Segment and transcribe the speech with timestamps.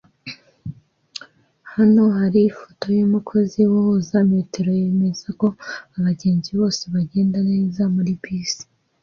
[1.73, 5.47] Hano hari ifoto yumukozi uhuza metero yemeza ko
[5.97, 8.63] abagenzi bose bagenda neza muri bisi